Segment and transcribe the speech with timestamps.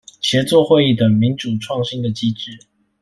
[0.19, 2.57] 協作會議等民主創新的機制